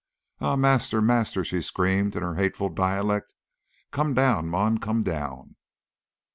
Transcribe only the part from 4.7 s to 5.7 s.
come doun!